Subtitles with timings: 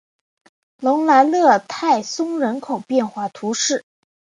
[0.79, 3.85] 隆莱勒泰松人口变化图示